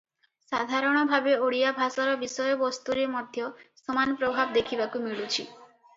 [0.51, 3.47] ସାଧାରଣ ଭାବେ ଓଡ଼ିଆ ଭାଷାର ବିଷୟବସ୍ତୁରେ ମଧ୍ୟ
[3.83, 5.47] ସମାନ ପ୍ରଭାବ ଦେଖିବାକୁ ମିଳୁଛି।